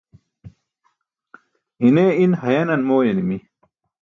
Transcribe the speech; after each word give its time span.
ine 1.87 2.05
in 2.23 2.33
hayanan 2.41 2.81
mooyanimi 2.87 3.37